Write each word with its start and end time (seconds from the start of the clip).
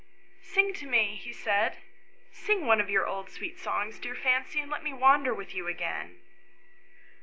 "Sing 0.55 0.73
to 0.73 0.87
me," 0.87 1.13
he 1.17 1.31
said;" 1.31 1.77
sing 2.47 2.65
one 2.65 2.81
of 2.81 2.89
your 2.89 3.05
old 3.05 3.29
sweet 3.29 3.59
songs, 3.59 3.99
dear 3.99 4.15
Fancy, 4.15 4.59
and 4.59 4.71
let 4.71 4.81
me 4.83 4.91
wander 4.93 5.31
with 5.31 5.53
you 5.53 5.67
again." 5.67 6.19